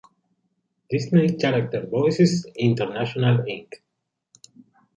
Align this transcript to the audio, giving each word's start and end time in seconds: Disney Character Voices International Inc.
Disney 0.89 1.37
Character 1.37 1.85
Voices 1.85 2.47
International 2.55 3.43
Inc. 3.47 3.83